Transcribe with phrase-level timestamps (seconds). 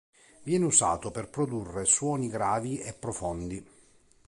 [0.41, 3.63] Viene usato per produrre suoni gravi e profondi.